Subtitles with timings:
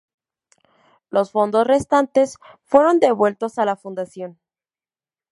[1.11, 4.39] Los fondos restantes fueron devueltos a la Fundación.